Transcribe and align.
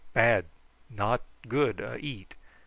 Bad; 0.13 0.45
not 0.89 1.21
good 1.47 1.79
a 1.79 1.97
eat. 1.99 2.33